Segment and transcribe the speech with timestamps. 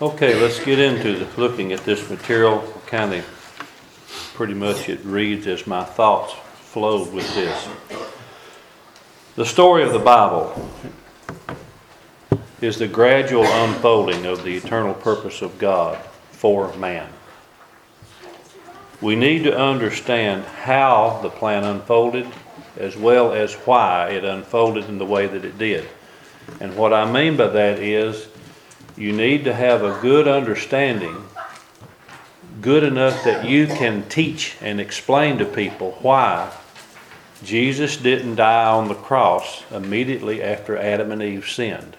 [0.00, 2.62] Okay, let's get into the- looking at this material.
[2.86, 3.24] Kind of,
[4.32, 6.34] pretty much it reads as my thoughts
[6.70, 7.66] flowed with this.
[9.34, 10.70] The story of the Bible
[12.60, 15.98] is the gradual unfolding of the eternal purpose of God
[16.30, 17.08] for man.
[19.00, 22.28] We need to understand how the plan unfolded
[22.76, 25.88] as well as why it unfolded in the way that it did.
[26.60, 28.27] And what I mean by that is
[28.98, 31.24] you need to have a good understanding,
[32.60, 36.52] good enough that you can teach and explain to people why
[37.44, 41.96] Jesus didn't die on the cross immediately after Adam and Eve sinned.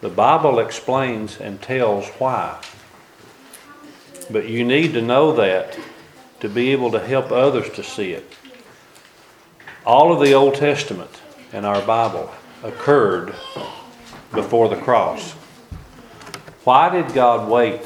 [0.00, 2.60] The Bible explains and tells why.
[4.30, 5.76] But you need to know that
[6.38, 8.36] to be able to help others to see it.
[9.84, 11.20] All of the Old Testament
[11.52, 13.34] in our Bible occurred
[14.32, 15.34] before the cross.
[16.64, 17.80] Why did God wait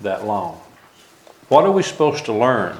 [0.00, 0.60] that long?
[1.48, 2.78] What are we supposed to learn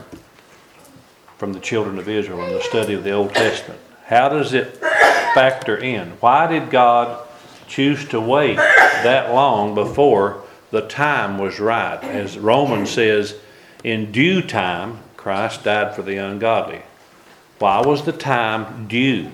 [1.37, 3.81] from the children of Israel in the study of the Old Testament?
[4.07, 6.11] How does it factor in?
[6.21, 7.27] Why did God
[7.69, 12.03] choose to wait that long before the time was right?
[12.03, 13.37] As Romans says,
[13.83, 16.83] in due time, Christ died for the ungodly.
[17.59, 19.31] Why was the time due?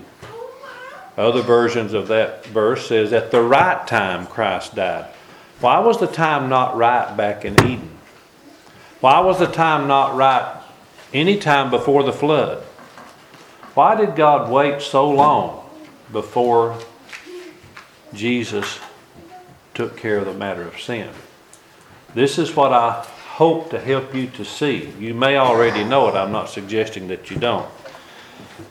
[1.16, 5.06] Other versions of that verse says, at the right time Christ died.
[5.60, 7.90] Why was the time not right back in Eden?
[9.00, 10.60] Why was the time not right
[11.12, 12.62] any time before the flood?
[13.74, 15.68] Why did God wait so long
[16.12, 16.78] before
[18.14, 18.80] Jesus
[19.74, 21.10] took care of the matter of sin?
[22.14, 24.92] This is what I hope to help you to see.
[24.98, 27.70] You may already know it, I'm not suggesting that you don't.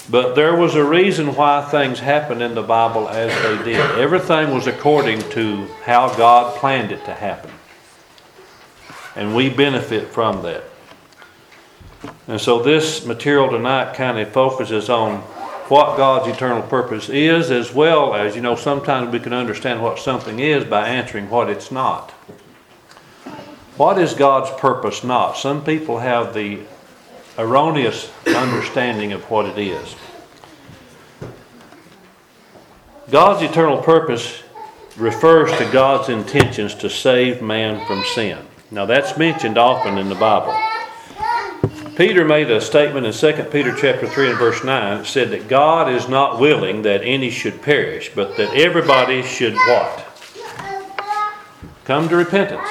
[0.10, 3.80] But there was a reason why things happened in the Bible as they did.
[4.00, 7.52] Everything was according to how God planned it to happen.
[9.16, 10.64] And we benefit from that.
[12.28, 15.18] And so this material tonight kind of focuses on
[15.70, 20.00] what God's eternal purpose is, as well as, you know, sometimes we can understand what
[20.00, 22.12] something is by answering what it's not.
[23.78, 25.38] What is God's purpose not?
[25.38, 26.62] Some people have the
[27.40, 29.96] erroneous understanding of what it is.
[33.10, 34.44] God's eternal purpose
[34.98, 38.46] refers to God's intentions to save man from sin.
[38.70, 40.56] Now that's mentioned often in the Bible.
[41.96, 45.06] Peter made a statement in 2 Peter chapter 3 and verse 9.
[45.06, 50.06] Said that God is not willing that any should perish, but that everybody should what?
[51.86, 52.70] Come to repentance.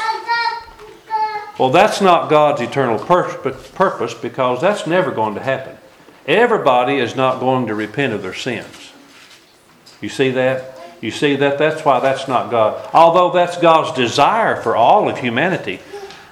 [1.59, 5.77] Well, that's not God's eternal purpose because that's never going to happen.
[6.27, 8.93] Everybody is not going to repent of their sins.
[10.01, 10.79] You see that?
[11.01, 11.59] You see that?
[11.59, 12.89] That's why that's not God.
[12.93, 15.81] Although that's God's desire for all of humanity,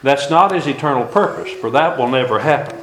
[0.03, 2.81] that's not his eternal purpose, for that will never happen.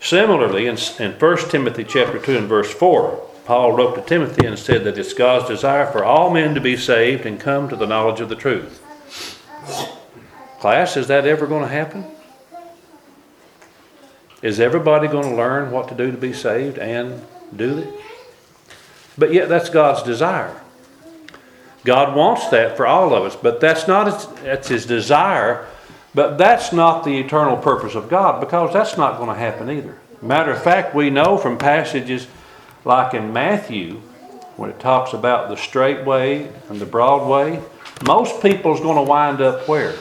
[0.00, 4.58] Similarly, in, in 1 Timothy chapter 2 and verse 4, Paul wrote to Timothy and
[4.58, 7.86] said that it's God's desire for all men to be saved and come to the
[7.86, 8.82] knowledge of the truth.
[10.60, 12.04] Class, is that ever going to happen?
[14.42, 17.22] Is everybody going to learn what to do to be saved and
[17.54, 17.94] do it?
[19.18, 20.60] But yet, that's God's desire.
[21.84, 25.66] God wants that for all of us, but that's not his, that's His desire
[26.16, 29.98] but that's not the eternal purpose of God because that's not going to happen either.
[30.22, 32.26] Matter of fact, we know from passages
[32.86, 33.96] like in Matthew,
[34.56, 37.60] when it talks about the straight way and the broad way,
[38.06, 39.94] most people's going to wind up where?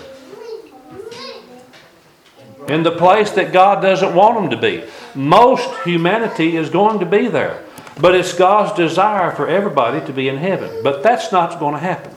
[2.67, 4.83] In the place that God doesn't want them to be.
[5.13, 7.63] Most humanity is going to be there.
[7.99, 10.81] But it's God's desire for everybody to be in heaven.
[10.83, 12.15] But that's not going to happen.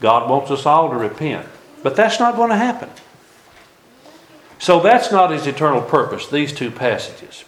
[0.00, 1.46] God wants us all to repent.
[1.82, 2.90] But that's not going to happen.
[4.58, 7.44] So that's not his eternal purpose, these two passages.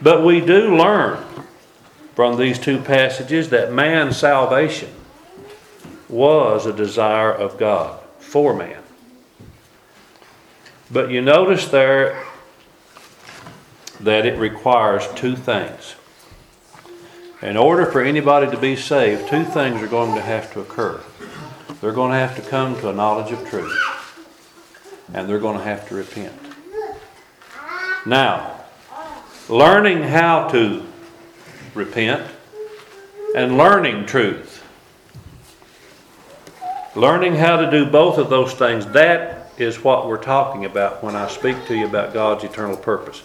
[0.00, 1.22] But we do learn
[2.14, 4.90] from these two passages that man's salvation
[6.08, 8.81] was a desire of God for man.
[10.92, 12.22] But you notice there
[14.00, 15.94] that it requires two things.
[17.40, 21.00] In order for anybody to be saved, two things are going to have to occur.
[21.80, 23.74] They're going to have to come to a knowledge of truth.
[25.14, 26.34] And they're going to have to repent.
[28.04, 28.60] Now,
[29.48, 30.84] learning how to
[31.74, 32.30] repent
[33.34, 34.62] and learning truth.
[36.94, 41.16] Learning how to do both of those things, that is what we're talking about when
[41.16, 43.22] I speak to you about God's eternal purpose.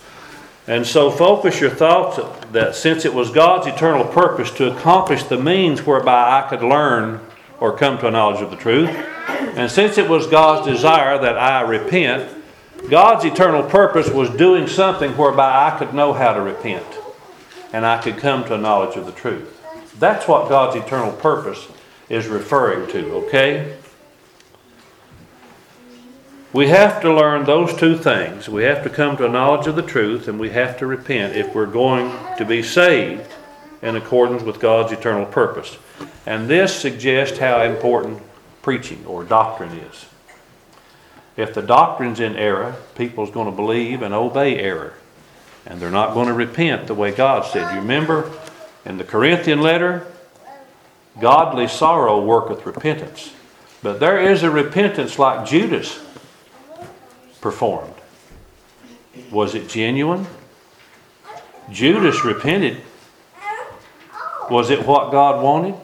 [0.68, 2.19] And so focus your thoughts
[2.51, 7.22] that since it was God's eternal purpose to accomplish the means whereby I could learn
[7.60, 8.89] or come to a knowledge of the truth.
[9.30, 12.30] And since it was God's desire that I repent,
[12.90, 16.86] God's eternal purpose was doing something whereby I could know how to repent
[17.74, 19.54] and I could come to a knowledge of the truth.
[20.00, 21.68] That's what God's eternal purpose
[22.10, 23.76] is referring to, okay?
[26.53, 28.47] We have to learn those two things.
[28.47, 31.35] We have to come to a knowledge of the truth and we have to repent
[31.35, 33.29] if we're going to be saved
[33.81, 35.77] in accordance with God's eternal purpose.
[36.25, 38.21] And this suggests how important
[38.61, 40.05] preaching or doctrine is.
[41.35, 44.94] If the doctrine's in error, people's going to believe and obey error.
[45.65, 47.73] And they're not going to repent the way God said.
[47.73, 48.31] You remember
[48.85, 50.07] in the Corinthian letter,
[51.19, 53.33] godly sorrow worketh repentance.
[53.83, 55.99] But there is a repentance like Judas
[57.42, 57.94] performed.
[59.31, 60.28] Was it genuine?
[61.72, 62.81] Judas repented.
[64.50, 65.75] Was it what God wanted?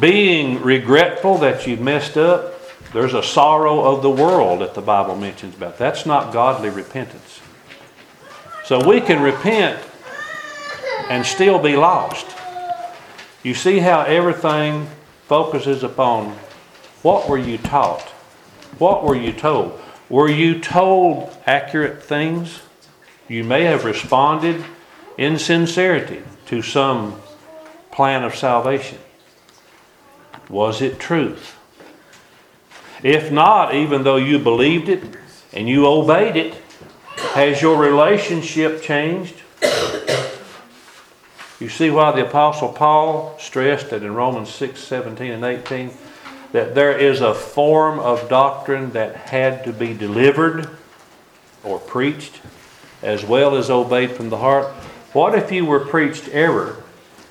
[0.00, 2.54] Being regretful that you messed up,
[2.92, 5.78] there's a sorrow of the world that the Bible mentions about.
[5.78, 7.40] That's not godly repentance.
[8.64, 9.80] So we can repent
[11.08, 12.26] and still be lost.
[13.42, 14.86] You see how everything
[15.26, 16.36] focuses upon
[17.02, 18.12] what were you taught?
[18.80, 19.78] What were you told?
[20.08, 22.60] Were you told accurate things?
[23.28, 24.64] You may have responded
[25.18, 27.20] in sincerity to some
[27.92, 28.96] plan of salvation.
[30.48, 31.58] Was it truth?
[33.02, 35.04] If not, even though you believed it
[35.52, 36.54] and you obeyed it,
[37.34, 39.34] has your relationship changed?
[41.60, 45.90] You see why the Apostle Paul stressed that in Romans 6 17 and 18
[46.52, 50.68] that there is a form of doctrine that had to be delivered
[51.62, 52.40] or preached
[53.02, 54.66] as well as obeyed from the heart.
[55.12, 56.82] What if you were preached error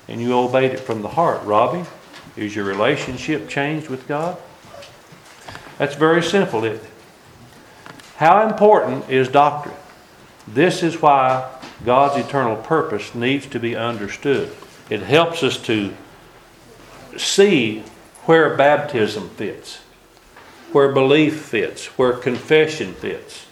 [0.08, 1.88] and you obeyed it from the heart, Robbie?
[2.36, 4.36] Is your relationship changed with God?
[5.78, 6.82] That's very simple, it?
[8.16, 9.76] How important is doctrine?
[10.46, 11.50] This is why
[11.84, 14.54] God's eternal purpose needs to be understood.
[14.90, 15.94] It helps us to
[17.16, 17.82] see
[18.30, 19.78] where baptism fits,
[20.70, 23.46] where belief fits, where confession fits,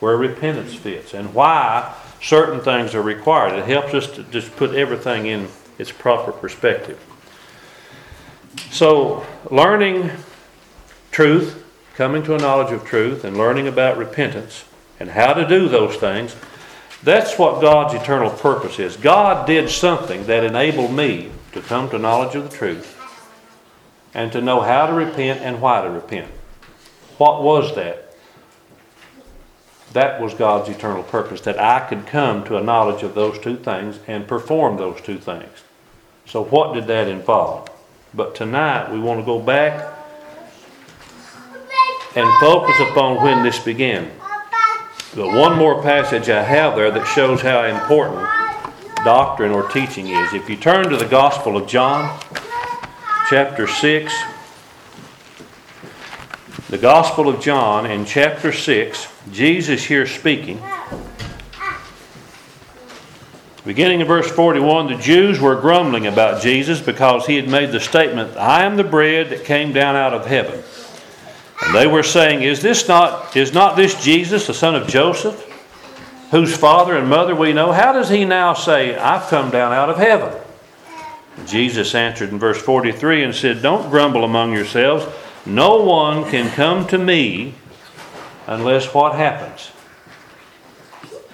[0.00, 3.58] where repentance fits, and why certain things are required.
[3.58, 5.48] It helps us to just put everything in
[5.78, 6.98] its proper perspective.
[8.70, 10.10] So, learning
[11.10, 11.62] truth,
[11.94, 14.64] coming to a knowledge of truth, and learning about repentance
[14.98, 16.34] and how to do those things,
[17.02, 18.96] that's what God's eternal purpose is.
[18.96, 22.98] God did something that enabled me to come to knowledge of the truth
[24.14, 26.30] and to know how to repent and why to repent.
[27.18, 28.14] What was that?
[29.92, 33.56] That was God's eternal purpose, that I could come to a knowledge of those two
[33.56, 35.62] things and perform those two things.
[36.24, 37.68] So, what did that involve?
[38.14, 39.98] But tonight we want to go back
[42.14, 44.10] and focus upon when this began.
[45.14, 48.26] The one more passage I have there that shows how important
[49.04, 50.32] doctrine or teaching is.
[50.32, 52.18] If you turn to the Gospel of John,
[53.28, 54.12] chapter 6,
[56.68, 60.62] the Gospel of John in chapter 6, Jesus here speaking.
[63.64, 67.78] Beginning in verse 41, the Jews were grumbling about Jesus because he had made the
[67.78, 70.62] statement, I am the bread that came down out of heaven.
[71.64, 75.40] And they were saying, Is this not is not this Jesus, the son of Joseph,
[76.32, 77.70] whose father and mother we know?
[77.70, 80.41] How does he now say, I've come down out of heaven?
[81.46, 85.06] Jesus answered in verse 43 and said, Don't grumble among yourselves.
[85.44, 87.54] No one can come to me
[88.46, 89.70] unless what happens?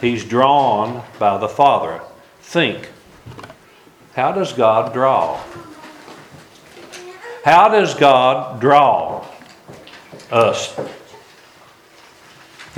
[0.00, 2.00] He's drawn by the Father.
[2.40, 2.88] Think.
[4.14, 5.43] How does God draw?
[7.45, 9.26] How does God draw
[10.31, 10.78] us?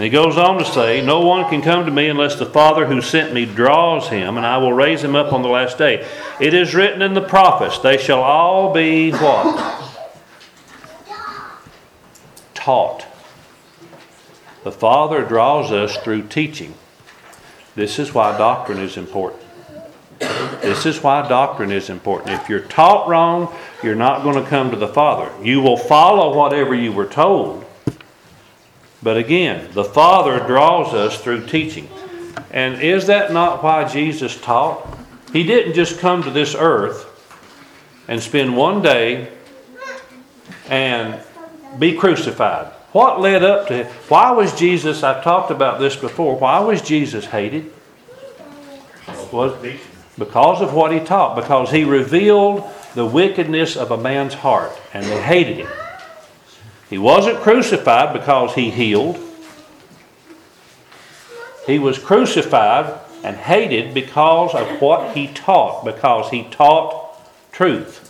[0.00, 2.86] And he goes on to say, No one can come to me unless the Father
[2.86, 6.08] who sent me draws him, and I will raise him up on the last day.
[6.40, 10.00] It is written in the prophets, they shall all be what?
[12.54, 13.04] Taught.
[14.64, 16.72] The Father draws us through teaching.
[17.74, 19.42] This is why doctrine is important.
[20.18, 22.40] This is why doctrine is important.
[22.40, 25.30] If you're taught wrong, you're not going to come to the Father.
[25.44, 27.66] You will follow whatever you were told.
[29.02, 31.88] But again, the Father draws us through teaching.
[32.50, 34.98] And is that not why Jesus taught?
[35.32, 37.06] He didn't just come to this earth
[38.08, 39.32] and spend one day
[40.68, 41.20] and
[41.78, 42.66] be crucified.
[42.92, 43.86] What led up to it?
[44.08, 47.72] Why was Jesus, I've talked about this before, why was Jesus hated?
[49.32, 49.54] Was
[50.18, 55.06] because of what he taught, because he revealed the wickedness of a man's heart, and
[55.06, 55.68] they hated him.
[56.90, 59.18] He wasn't crucified because he healed.
[61.66, 67.16] He was crucified and hated because of what he taught, because he taught
[67.52, 68.08] truth.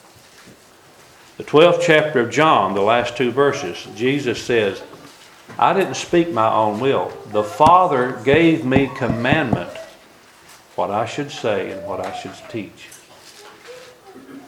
[1.36, 4.82] The 12th chapter of John, the last two verses, Jesus says,
[5.58, 7.12] I didn't speak my own will.
[7.32, 9.70] The Father gave me commandment
[10.74, 12.88] what I should say and what I should teach.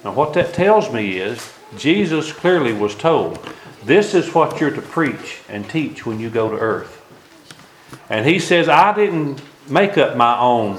[0.04, 3.38] Now, what that tells me is Jesus clearly was told,
[3.84, 7.00] This is what you're to preach and teach when you go to earth.
[8.08, 10.78] And he says, I didn't make up my own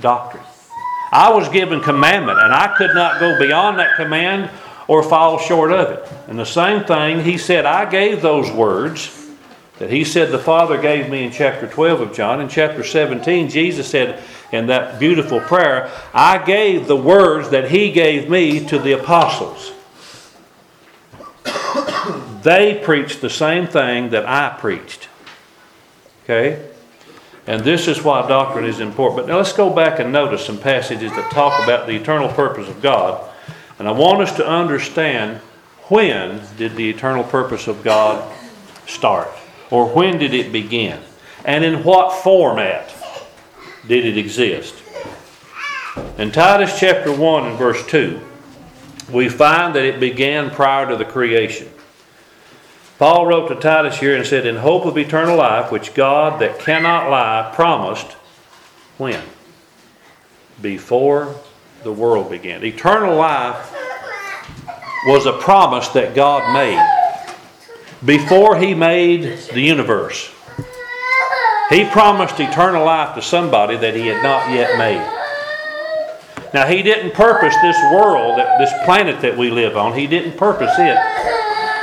[0.00, 0.44] doctrine.
[1.10, 4.50] I was given commandment, and I could not go beyond that command
[4.86, 6.12] or fall short of it.
[6.28, 9.14] And the same thing, he said, I gave those words
[9.78, 12.40] that he said the Father gave me in chapter 12 of John.
[12.40, 17.92] In chapter 17, Jesus said in that beautiful prayer, I gave the words that he
[17.92, 19.72] gave me to the apostles.
[22.42, 25.08] They preached the same thing that I preached.
[26.24, 26.68] Okay?
[27.46, 29.22] And this is why doctrine is important.
[29.22, 32.68] But now let's go back and notice some passages that talk about the eternal purpose
[32.68, 33.26] of God.
[33.78, 35.38] And I want us to understand
[35.84, 38.30] when did the eternal purpose of God
[38.86, 39.28] start?
[39.70, 41.00] Or when did it begin?
[41.44, 42.94] And in what format
[43.86, 44.74] did it exist?
[46.18, 48.20] In Titus chapter 1 and verse 2,
[49.10, 51.68] we find that it began prior to the creation.
[52.98, 56.58] Paul wrote to Titus here and said, In hope of eternal life, which God that
[56.58, 58.12] cannot lie promised
[58.98, 59.22] when?
[60.60, 61.36] Before
[61.84, 62.64] the world began.
[62.64, 63.72] Eternal life
[65.06, 66.82] was a promise that God made
[68.04, 70.32] before He made the universe.
[71.70, 75.17] He promised eternal life to somebody that He had not yet made.
[76.54, 80.74] Now, He didn't purpose this world, this planet that we live on, He didn't purpose
[80.78, 80.98] it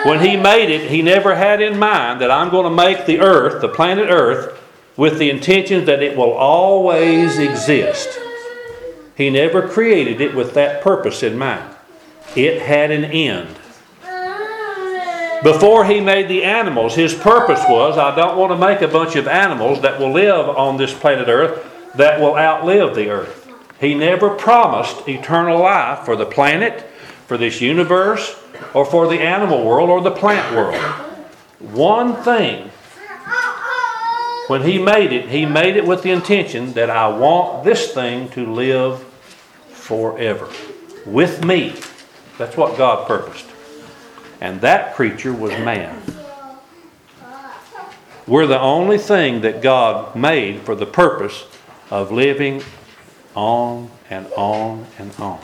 [0.05, 3.19] when he made it, he never had in mind that I'm going to make the
[3.21, 4.61] earth, the planet earth,
[4.95, 8.19] with the intention that it will always exist.
[9.17, 11.75] He never created it with that purpose in mind.
[12.35, 13.57] It had an end.
[15.43, 19.15] Before he made the animals, his purpose was I don't want to make a bunch
[19.15, 23.44] of animals that will live on this planet earth that will outlive the earth.
[23.79, 26.81] He never promised eternal life for the planet,
[27.27, 28.39] for this universe,
[28.73, 30.81] or for the animal world or the plant world.
[31.59, 32.69] One thing,
[34.47, 38.29] when He made it, He made it with the intention that I want this thing
[38.29, 39.03] to live
[39.69, 40.49] forever
[41.05, 41.75] with me.
[42.37, 43.45] That's what God purposed.
[44.41, 46.01] And that creature was man.
[48.27, 51.45] We're the only thing that God made for the purpose
[51.91, 52.63] of living
[53.35, 55.39] on and on and on.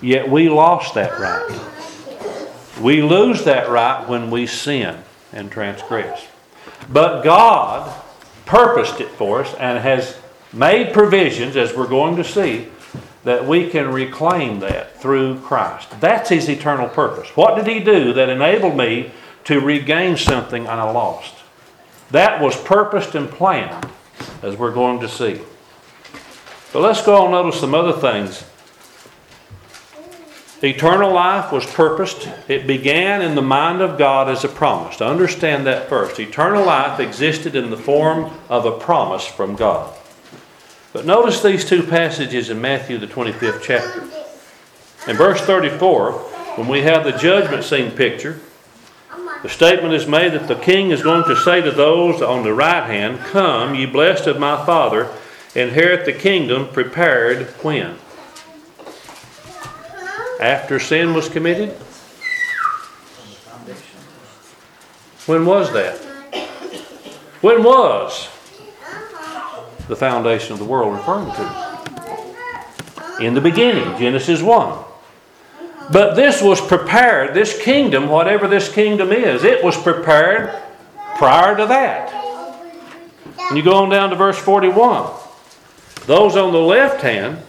[0.00, 1.60] Yet we lost that right.
[2.80, 4.98] We lose that right when we sin
[5.32, 6.26] and transgress.
[6.90, 7.94] But God
[8.46, 10.18] purposed it for us and has
[10.52, 12.68] made provisions, as we're going to see,
[13.24, 15.88] that we can reclaim that through Christ.
[16.00, 17.28] That's His eternal purpose.
[17.36, 19.12] What did He do that enabled me
[19.44, 21.34] to regain something I lost?
[22.10, 23.86] That was purposed and planned,
[24.42, 25.40] as we're going to see.
[26.72, 28.44] But let's go and notice some other things
[30.64, 32.28] Eternal life was purposed.
[32.46, 34.98] It began in the mind of God as a promise.
[34.98, 36.20] To understand that first.
[36.20, 39.92] Eternal life existed in the form of a promise from God.
[40.92, 44.02] But notice these two passages in Matthew, the 25th chapter.
[45.10, 46.12] In verse 34,
[46.54, 48.38] when we have the judgment scene picture,
[49.42, 52.54] the statement is made that the king is going to say to those on the
[52.54, 55.12] right hand, Come, ye blessed of my Father,
[55.54, 57.96] inherit the kingdom prepared when?
[60.42, 61.70] after sin was committed?
[65.26, 65.98] When was that?
[67.40, 68.28] When was
[69.86, 71.62] the foundation of the world referring to?
[73.20, 74.84] In the beginning, Genesis 1.
[75.92, 80.60] But this was prepared, this kingdom, whatever this kingdom is, it was prepared
[81.16, 82.12] prior to that.
[83.38, 85.21] And you go on down to verse 41.
[86.06, 87.42] Those on the left hand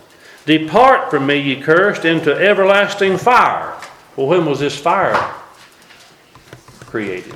[0.45, 3.77] Depart from me, ye cursed, into everlasting fire.
[4.15, 5.33] Well, when was this fire
[6.81, 7.35] created?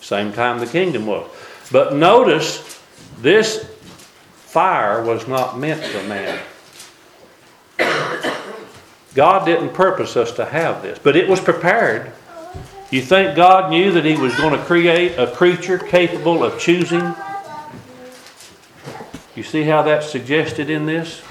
[0.00, 1.30] Same time the kingdom was.
[1.72, 2.80] But notice,
[3.20, 3.64] this
[4.30, 6.38] fire was not meant for man.
[9.14, 12.12] God didn't purpose us to have this, but it was prepared.
[12.90, 17.14] You think God knew that He was going to create a creature capable of choosing
[19.38, 21.22] you see how that's suggested in this?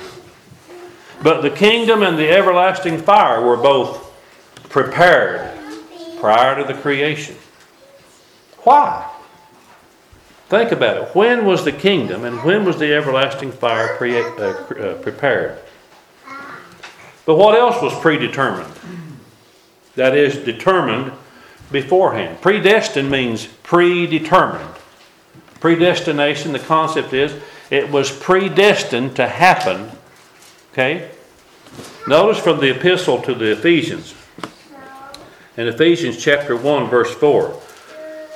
[1.21, 4.13] But the kingdom and the everlasting fire were both
[4.69, 5.59] prepared
[6.19, 7.35] prior to the creation.
[8.59, 9.11] Why?
[10.47, 11.15] Think about it.
[11.15, 15.59] When was the kingdom and when was the everlasting fire pre- uh, uh, prepared?
[17.25, 18.71] But what else was predetermined?
[19.95, 21.11] That is, determined
[21.71, 22.39] beforehand.
[22.39, 24.75] Predestined means predetermined.
[25.59, 27.33] Predestination, the concept is
[27.69, 29.91] it was predestined to happen.
[30.71, 31.09] Okay?
[32.07, 34.15] Notice from the epistle to the Ephesians.
[35.57, 37.59] In Ephesians chapter 1, verse 4,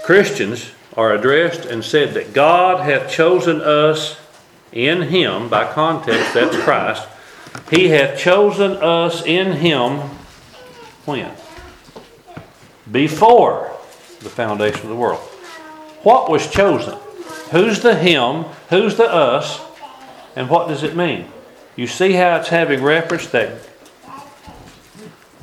[0.04, 4.20] Christians are addressed and said that God hath chosen us
[4.72, 7.08] in Him, by context, that's Christ.
[7.70, 10.00] He hath chosen us in Him
[11.06, 11.32] when?
[12.92, 13.78] Before
[14.20, 15.20] the foundation of the world.
[16.04, 16.98] What was chosen?
[17.52, 18.46] Who's the Him?
[18.70, 19.62] Who's the us?
[20.36, 21.28] And what does it mean?
[21.76, 23.52] You see how it's having reference that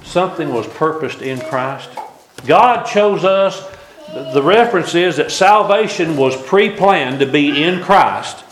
[0.02, 1.90] something was purposed in Christ?
[2.46, 3.62] God chose us.
[4.32, 8.42] The reference is that salvation was pre planned to be in Christ.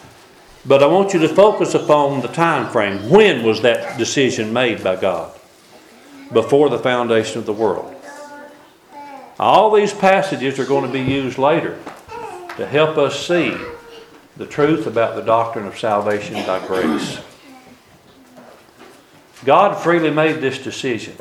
[0.67, 3.09] But I want you to focus upon the time frame.
[3.09, 5.33] When was that decision made by God?
[6.31, 7.95] Before the foundation of the world.
[9.39, 11.79] All these passages are going to be used later
[12.57, 13.57] to help us see
[14.37, 17.21] the truth about the doctrine of salvation by grace.
[19.45, 21.17] God freely made this decision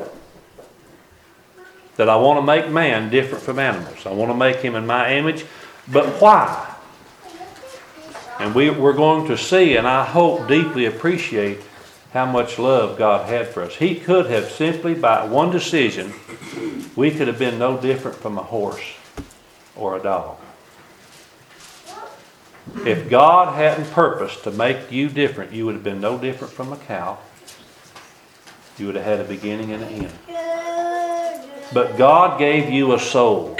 [1.96, 4.06] that I want to make man different from animals.
[4.06, 5.44] I want to make him in my image.
[5.90, 6.74] But why?
[8.38, 11.60] And we, we're going to see, and I hope deeply appreciate
[12.12, 13.74] how much love God had for us.
[13.76, 16.12] He could have simply, by one decision,
[16.96, 18.94] we could have been no different from a horse
[19.74, 20.38] or a dog.
[22.84, 26.72] If God hadn't purposed to make you different, you would have been no different from
[26.72, 27.18] a cow.
[28.78, 30.12] You would have had a beginning and an end.
[31.72, 33.56] But God gave you a soul.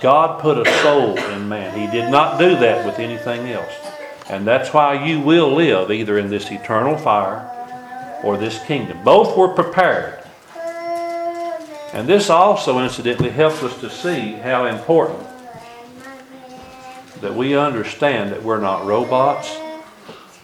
[0.00, 1.78] God put a soul in man.
[1.78, 3.72] He did not do that with anything else.
[4.28, 7.50] And that's why you will live either in this eternal fire
[8.22, 9.02] or this kingdom.
[9.04, 10.22] Both were prepared.
[11.92, 15.33] And this also, incidentally, helps us to see how important
[17.24, 19.56] that we understand that we're not robots.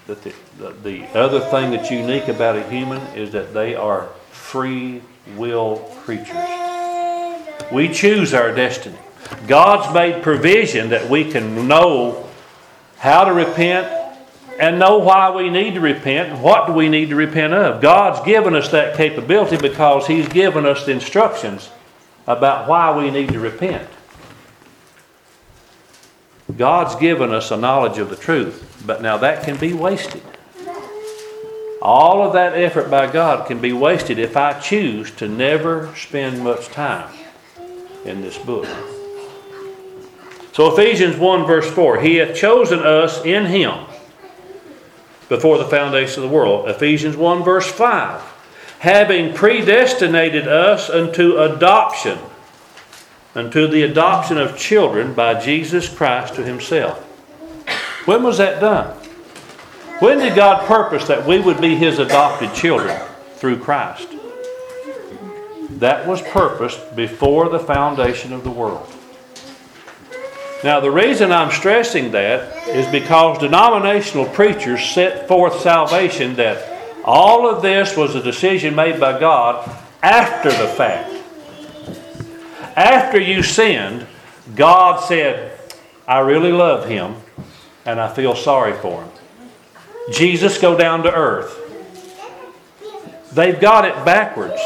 [0.06, 4.06] That the, the, the other thing that's unique about a human is that they are
[4.30, 5.02] free
[5.36, 6.38] will creatures.
[7.70, 8.96] We choose our destiny.
[9.46, 12.26] God's made provision that we can know
[12.96, 14.16] how to repent
[14.58, 17.82] and know why we need to repent and what do we need to repent of.
[17.82, 21.68] God's given us that capability because He's given us the instructions
[22.26, 23.86] about why we need to repent.
[26.56, 30.22] God's given us a knowledge of the truth, but now that can be wasted.
[31.82, 36.44] All of that effort by God can be wasted if I choose to never spend
[36.44, 37.10] much time
[38.04, 38.66] in this book.
[40.52, 43.86] So, Ephesians 1, verse 4 He hath chosen us in Him
[45.28, 46.68] before the foundation of the world.
[46.68, 48.20] Ephesians 1, verse 5
[48.80, 52.18] Having predestinated us unto adoption,
[53.34, 56.98] unto the adoption of children by Jesus Christ to Himself.
[58.06, 58.96] When was that done?
[60.00, 62.98] When did God purpose that we would be His adopted children?
[63.36, 64.08] Through Christ.
[65.78, 68.86] That was purposed before the foundation of the world.
[70.62, 77.48] Now, the reason I'm stressing that is because denominational preachers set forth salvation that all
[77.48, 79.70] of this was a decision made by God
[80.02, 81.19] after the fact.
[82.76, 84.06] After you sinned,
[84.54, 85.58] God said,
[86.06, 87.16] I really love him
[87.86, 89.10] and I feel sorry for him.
[90.12, 91.56] Jesus, go down to earth.
[93.32, 94.60] They've got it backwards.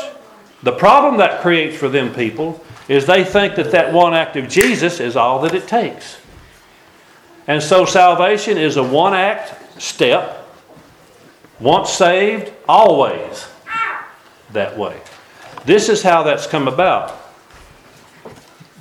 [0.63, 4.49] The problem that creates for them people is they think that that one act of
[4.49, 6.19] Jesus is all that it takes.
[7.47, 10.49] And so salvation is a one act step.
[11.61, 13.47] Once saved, always
[14.53, 14.99] that way.
[15.67, 17.24] This is how that's come about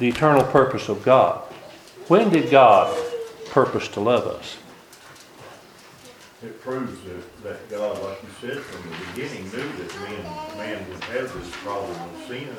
[0.04, 1.40] the eternal purpose of God.
[2.10, 2.94] When did God
[3.52, 4.58] purpose to love us?
[6.44, 10.90] It proves that, that God, like you said from the beginning, knew that man, man
[10.90, 12.50] would have this problem of sin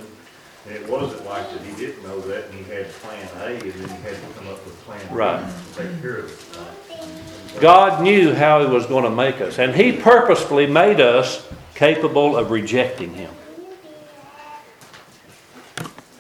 [0.67, 3.61] and it wasn't like that he didn't know that and he had plan A and
[3.61, 5.47] then he had to come up with plan B Right.
[5.75, 7.61] to take care of it.
[7.61, 12.39] God knew how He was going to make us, and He purposefully made us capable
[12.39, 13.31] of rejecting Him.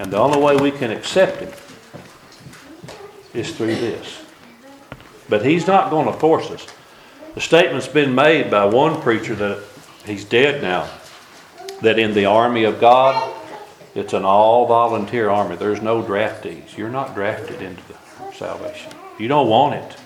[0.04, 1.50] And the only way we can accept Him
[3.32, 4.22] is through this.
[5.30, 6.66] But He's not going to force us.
[7.34, 9.64] The statement's been made by one preacher that
[10.04, 10.88] he's dead now,
[11.80, 13.34] that in the army of God,
[13.94, 15.56] it's an all volunteer army.
[15.56, 16.76] There's no draftees.
[16.76, 18.92] You're not drafted into the salvation.
[19.18, 19.96] You don't want it.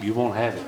[0.00, 0.66] You won't have it.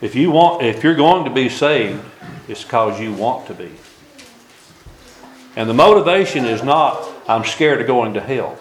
[0.00, 2.02] If you want, if you're going to be saved,
[2.48, 3.70] it's because you want to be.
[5.58, 8.56] And the motivation is not, I'm scared of going to hell.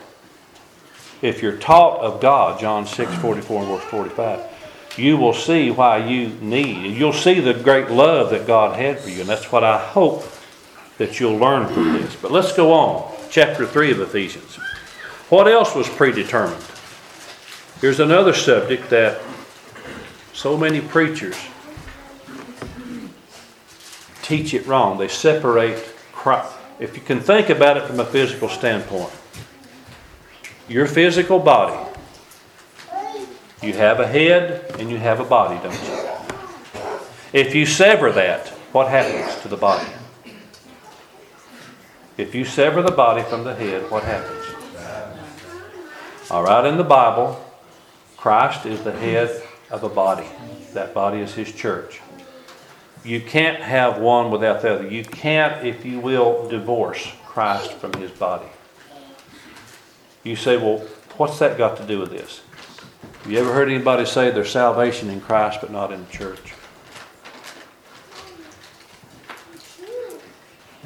[1.21, 5.97] If you're taught of God, John 6, 44 and verse 45, you will see why
[5.97, 6.97] you need.
[6.97, 9.19] You'll see the great love that God had for you.
[9.19, 10.25] And that's what I hope
[10.97, 12.15] that you'll learn from this.
[12.15, 13.15] But let's go on.
[13.29, 14.55] Chapter 3 of Ephesians.
[15.29, 16.65] What else was predetermined?
[17.79, 19.21] Here's another subject that
[20.33, 21.37] so many preachers
[24.23, 24.97] teach it wrong.
[24.97, 25.77] They separate
[26.11, 26.56] Christ.
[26.79, 29.11] If you can think about it from a physical standpoint,
[30.67, 31.91] your physical body,
[33.63, 36.07] you have a head and you have a body, don't you?
[37.33, 39.89] If you sever that, what happens to the body?
[42.17, 44.45] If you sever the body from the head, what happens?
[46.29, 47.43] All right, in the Bible,
[48.17, 50.27] Christ is the head of a body.
[50.73, 52.01] That body is his church.
[53.03, 54.87] You can't have one without the other.
[54.87, 58.47] You can't, if you will, divorce Christ from his body.
[60.23, 60.79] You say, well,
[61.17, 62.41] what's that got to do with this?
[63.23, 66.53] Have you ever heard anybody say there's salvation in Christ but not in the church?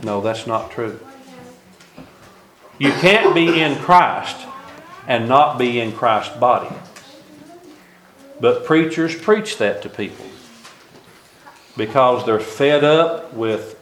[0.03, 0.99] No, that's not true.
[2.79, 4.47] You can't be in Christ
[5.07, 6.75] and not be in Christ's body.
[8.39, 10.25] But preachers preach that to people
[11.77, 13.77] because they're fed up with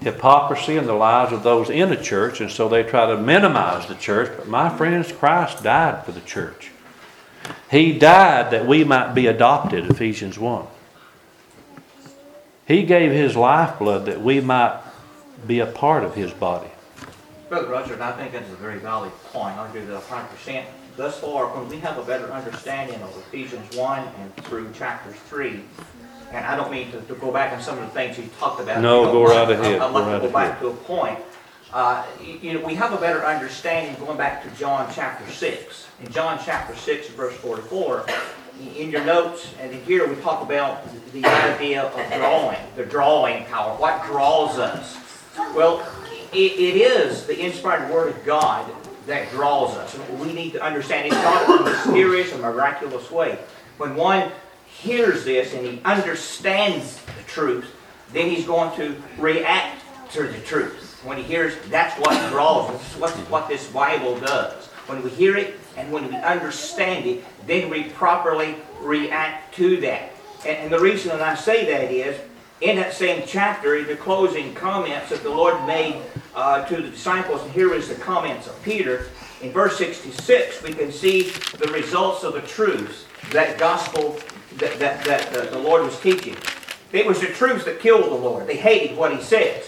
[0.00, 3.86] hypocrisy and the lies of those in the church, and so they try to minimize
[3.86, 4.32] the church.
[4.36, 6.70] But my friends, Christ died for the church.
[7.70, 10.66] He died that we might be adopted, Ephesians 1.
[12.66, 14.80] He gave his lifeblood that we might
[15.46, 16.70] be a part of his body.
[17.48, 19.56] Brother Roger, I think that's a very valid point.
[19.56, 20.64] I agree with that 100%.
[20.96, 25.60] Thus far, when we have a better understanding of Ephesians 1 and through chapter 3,
[26.32, 28.60] and I don't mean to, to go back on some of the things you talked
[28.60, 28.80] about.
[28.80, 30.60] No, go right ahead, I'd go like right to go back ahead.
[30.60, 31.18] to a point.
[31.72, 35.88] Uh, you you know, we have a better understanding going back to John chapter 6.
[36.02, 38.06] In John chapter 6, verse 44,
[38.76, 43.44] in your notes, and in here we talk about the idea of drawing, the drawing
[43.46, 43.76] power.
[43.76, 44.98] What draws us?
[45.54, 45.86] Well,
[46.32, 48.70] it, it is the inspired word of God
[49.06, 49.96] that draws us.
[50.18, 53.38] We need to understand it's not a mysterious or miraculous way.
[53.78, 54.30] When one
[54.80, 57.74] hears this and he understands the truth,
[58.12, 61.00] then he's going to react to the truth.
[61.04, 63.28] When he hears, that's what draws us.
[63.28, 64.66] What this Bible does.
[64.86, 70.12] When we hear it and when we understand it, then we properly react to that.
[70.46, 72.18] And, and the reason that I say that is,
[72.60, 76.02] in that same chapter, in the closing comments that the Lord made
[76.34, 79.06] uh, to the disciples, and here is the comments of Peter.
[79.40, 84.18] In verse 66, we can see the results of the truths that gospel
[84.56, 86.36] that, that, that the, Lord was teaching.
[86.92, 88.46] It was the truth that killed the Lord.
[88.46, 89.64] They hated what he said.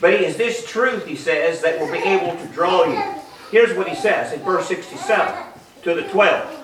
[0.00, 3.22] But it is this truth, he says, that will be able to draw you.
[3.50, 5.44] Here's what he says in verse 67
[5.82, 6.60] to the 12.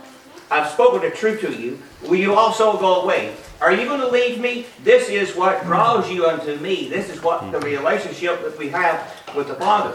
[0.50, 1.80] I've spoken the truth to you.
[2.02, 3.36] Will you also go away?
[3.60, 4.66] Are you going to leave me?
[4.82, 6.88] This is what draws you unto me.
[6.88, 9.92] This is what the relationship that we have with the Father.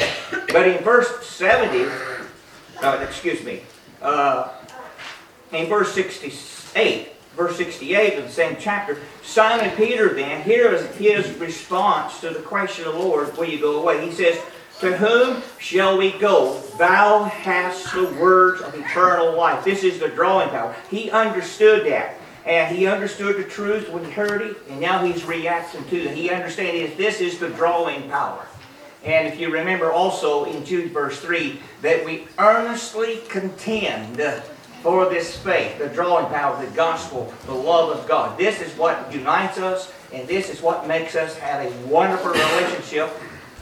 [0.53, 1.91] But in verse 70,
[2.81, 3.63] uh, excuse me,
[4.01, 4.53] uh,
[5.51, 11.29] in verse 68, verse 68 of the same chapter, Simon Peter then, here is his
[11.37, 14.05] response to the question of the Lord, will you go away?
[14.05, 14.39] He says,
[14.79, 16.61] To whom shall we go?
[16.77, 19.63] Thou hast the words of eternal life.
[19.63, 20.75] This is the drawing power.
[20.89, 22.17] He understood that.
[22.45, 26.15] And he understood the truth when he heard it, and now he's reacting to it.
[26.15, 28.45] He understands this is the drawing power.
[29.03, 34.15] And if you remember also in Jude verse 3, that we earnestly contend
[34.85, 38.37] for this faith, the drawing power, the gospel, the love of God.
[38.37, 43.09] This is what unites us, and this is what makes us have a wonderful relationship,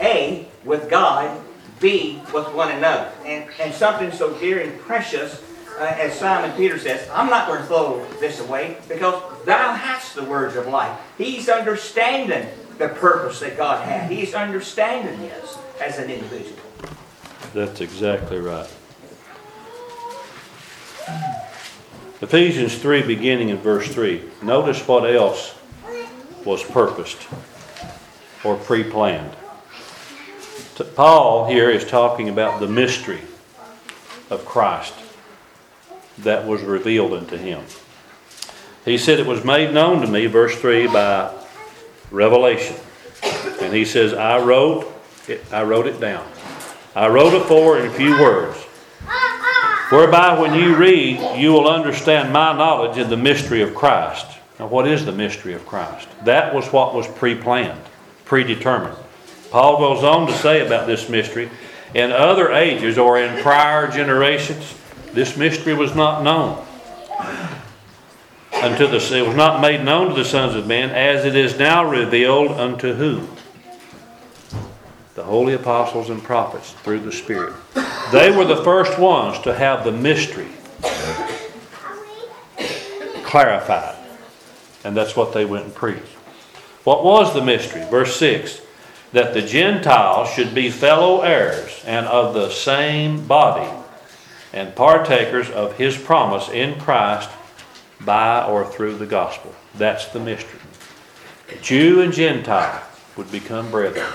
[0.02, 1.42] A, with God,
[1.80, 3.10] B, with one another.
[3.24, 5.42] And, and something so dear and precious,
[5.80, 10.16] uh, as Simon Peter says, I'm not going to throw this away because thou hast
[10.16, 11.00] the words of life.
[11.18, 14.12] He's understanding the purpose that God had.
[14.12, 16.60] He's understanding this as an individual.
[17.54, 18.70] That's exactly right.
[22.22, 24.24] Ephesians 3, beginning in verse 3.
[24.42, 25.56] Notice what else
[26.46, 27.28] was purposed
[28.44, 29.36] or pre planned.
[30.96, 33.22] Paul here is talking about the mystery
[34.30, 34.94] of Christ
[36.20, 37.64] that was revealed unto him.
[38.86, 41.34] He said it was made known to me, verse 3, by
[42.12, 42.76] revelation.
[43.62, 44.92] And he says, I wrote
[45.28, 46.26] it, I wrote it down.
[46.96, 48.58] I wrote it for in a few words.
[49.94, 54.26] Whereby when you read, you will understand my knowledge in the mystery of Christ.
[54.60, 56.08] Now, what is the mystery of Christ?
[56.26, 57.80] That was what was pre planned,
[58.26, 58.98] predetermined.
[59.52, 61.52] Paul goes on to say about this mystery
[61.94, 64.74] in other ages or in prior generations,
[65.12, 66.66] this mystery was not known.
[68.64, 71.60] Unto the, it was not made known to the sons of men as it is
[71.60, 73.28] now revealed unto who?
[75.16, 77.54] The holy apostles and prophets through the Spirit.
[78.12, 80.50] They were the first ones to have the mystery
[83.24, 83.96] clarified.
[84.84, 86.06] And that's what they went and preached.
[86.84, 87.84] What was the mystery?
[87.90, 88.62] Verse 6
[89.14, 93.72] that the Gentiles should be fellow heirs and of the same body
[94.52, 97.30] and partakers of his promise in Christ
[98.02, 99.54] by or through the gospel.
[99.76, 100.60] That's the mystery.
[101.62, 102.84] Jew and Gentile
[103.16, 104.12] would become brethren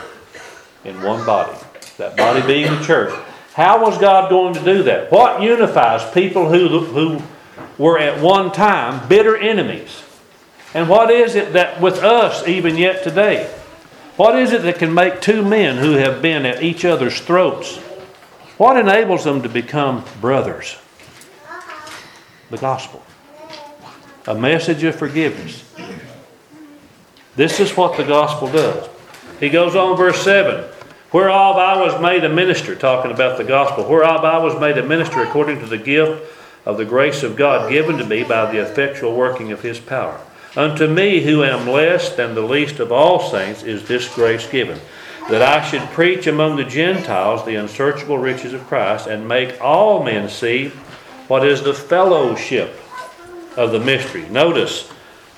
[0.85, 1.57] in one body,
[1.97, 3.15] that body being the church.
[3.55, 5.11] How was God going to do that?
[5.11, 7.23] What unifies people who, who
[7.77, 10.03] were at one time bitter enemies?
[10.75, 13.53] And what is it that with us, even yet today?
[14.17, 17.79] What is it that can make two men who have been at each other's throats?
[18.59, 20.77] What enables them to become brothers?
[22.51, 23.03] The gospel.
[24.27, 25.65] A message of forgiveness.
[27.37, 28.89] This is what the gospel does.
[29.41, 30.65] He goes on, verse 7
[31.11, 34.87] Whereof I was made a minister, talking about the gospel, whereof I was made a
[34.87, 36.23] minister according to the gift
[36.67, 40.21] of the grace of God given to me by the effectual working of his power.
[40.55, 44.79] Unto me, who am less than the least of all saints, is this grace given,
[45.31, 50.03] that I should preach among the Gentiles the unsearchable riches of Christ, and make all
[50.03, 50.69] men see
[51.29, 52.79] what is the fellowship
[53.57, 54.29] of the mystery.
[54.29, 54.91] Notice,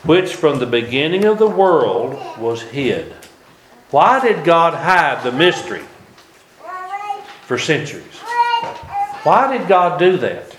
[0.02, 3.14] which from the beginning of the world was hid.
[3.90, 5.83] Why did God hide the mystery
[7.42, 8.05] for centuries?
[9.24, 10.55] Why did God do that?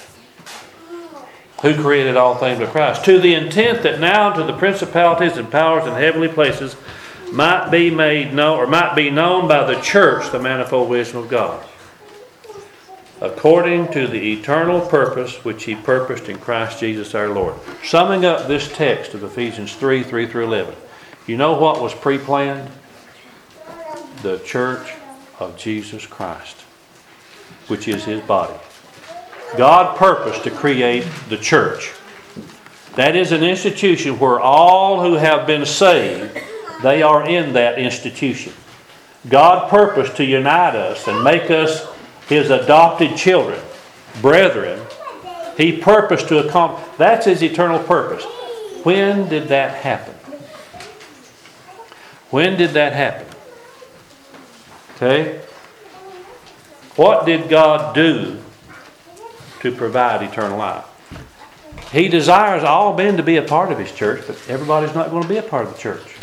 [1.61, 3.05] Who created all things but Christ?
[3.05, 6.75] To the intent that now to the principalities and powers in heavenly places
[7.31, 11.29] might be made known, or might be known by the church the manifold wisdom of
[11.29, 11.63] God.
[13.21, 17.55] According to the eternal purpose which He purposed in Christ Jesus our Lord.
[17.83, 20.75] Summing up this text of Ephesians 3 3 through 11.
[21.27, 22.69] You know what was pre planned?
[24.21, 24.93] The church
[25.39, 26.57] of Jesus Christ,
[27.67, 28.53] which is His body.
[29.57, 31.93] God purposed to create the church.
[32.95, 36.37] That is an institution where all who have been saved,
[36.83, 38.53] they are in that institution.
[39.29, 41.87] God purposed to unite us and make us
[42.27, 43.59] his adopted children,
[44.21, 44.79] brethren.
[45.57, 48.23] He purposed to accomplish that's his eternal purpose.
[48.83, 50.13] When did that happen?
[52.29, 53.30] When did that happen?
[55.01, 55.39] Okay?
[56.95, 58.41] What did God do
[59.61, 60.85] to provide eternal life.
[61.91, 65.23] He desires all men to be a part of His church, but everybody's not going
[65.23, 66.15] to be a part of the church.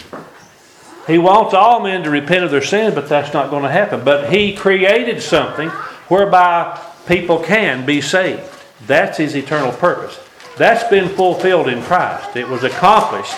[1.06, 4.04] He wants all men to repent of their sin, but that's not going to happen.
[4.04, 5.68] But He created something
[6.08, 8.42] whereby people can be saved.
[8.86, 10.18] That's His eternal purpose.
[10.56, 12.36] That's been fulfilled in Christ.
[12.36, 13.36] It was accomplished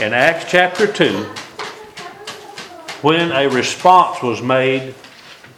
[0.00, 1.26] in Acts chapter 2
[3.02, 4.94] when a response was made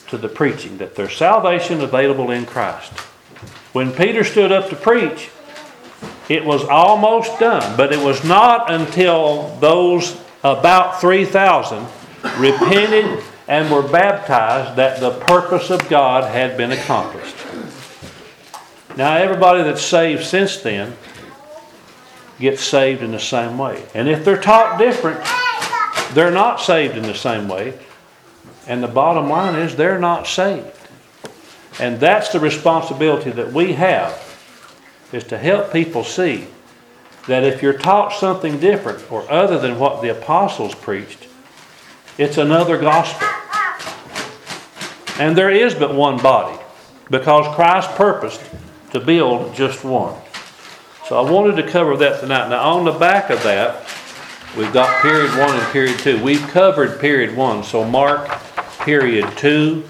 [0.08, 2.92] to the preaching that there's salvation available in Christ.
[3.72, 5.30] When Peter stood up to preach,
[6.28, 11.86] it was almost done, but it was not until those about 3,000
[12.38, 17.36] repented and were baptized that the purpose of God had been accomplished.
[18.96, 20.96] Now, everybody that's saved since then
[22.38, 23.82] gets saved in the same way.
[23.94, 25.20] And if they're taught different,
[26.14, 27.78] they're not saved in the same way.
[28.66, 30.66] And the bottom line is they're not saved.
[31.80, 34.20] And that's the responsibility that we have
[35.12, 36.46] is to help people see
[37.26, 41.28] that if you're taught something different or other than what the apostles preached,
[42.18, 43.28] it's another gospel.
[45.18, 46.58] And there is but one body
[47.10, 48.40] because Christ purposed
[48.92, 50.14] to build just one.
[51.06, 52.48] So I wanted to cover that tonight.
[52.48, 53.81] Now, on the back of that,
[54.56, 56.22] we've got period one and period two.
[56.22, 58.28] We've covered period one, so mark
[58.80, 59.84] period two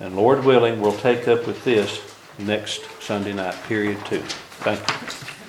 [0.00, 2.00] and Lord willing, we'll take up with this
[2.38, 4.22] next Sunday night, period two.
[4.62, 5.30] Thank you.